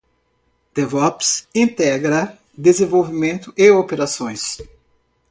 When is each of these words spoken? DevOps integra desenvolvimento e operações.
DevOps 0.73 1.47
integra 1.53 2.35
desenvolvimento 2.57 3.53
e 3.55 3.69
operações. 3.69 4.57